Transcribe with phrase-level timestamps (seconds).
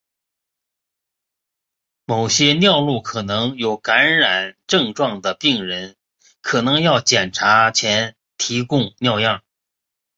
[2.07, 5.95] 某些尿路可能有感染症状的病人
[6.41, 9.43] 可能要在检查前提供尿样。